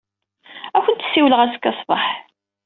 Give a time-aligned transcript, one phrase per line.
[0.77, 2.03] Ad akent-ssiwleɣ azekka ṣṣbeḥ.